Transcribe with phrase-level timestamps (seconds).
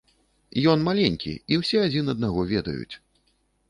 [0.73, 2.95] Ён маленькі, і ўсе адзін аднаго ведаюць.